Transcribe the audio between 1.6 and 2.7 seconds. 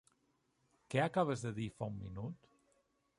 fa un minut?